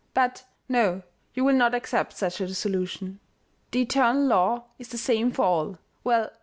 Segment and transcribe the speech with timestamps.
[0.15, 1.03] But, no,
[1.35, 3.19] you will not accept such a solution.
[3.69, 5.77] The eternal law is the same for all.
[6.03, 6.31] Well